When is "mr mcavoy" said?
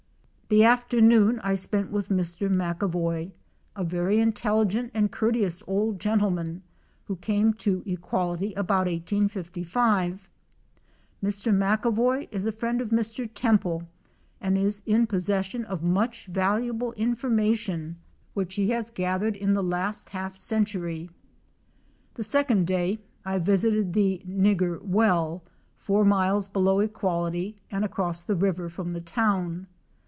2.09-3.31, 11.23-12.27